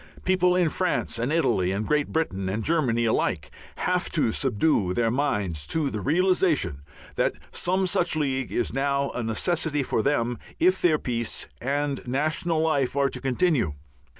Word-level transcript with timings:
People 0.25 0.55
in 0.55 0.67
France 0.67 1.19
and 1.19 1.31
Italy 1.31 1.71
and 1.71 1.85
Great 1.87 2.07
Britain 2.07 2.49
and 2.49 2.63
Germany 2.63 3.05
alike 3.05 3.51
have 3.77 4.09
to 4.13 4.31
subdue 4.31 4.95
their 4.95 5.11
minds 5.11 5.67
to 5.67 5.91
the 5.91 6.01
realization 6.01 6.81
that 7.17 7.33
some 7.51 7.85
such 7.85 8.15
League 8.15 8.51
is 8.51 8.73
now 8.73 9.11
a 9.11 9.21
necessity 9.21 9.83
for 9.83 10.01
them 10.01 10.39
if 10.59 10.81
their 10.81 10.97
peace 10.97 11.47
and 11.61 12.01
national 12.07 12.61
life 12.61 12.95
are 12.95 13.09
to 13.09 13.21
continue. 13.21 13.73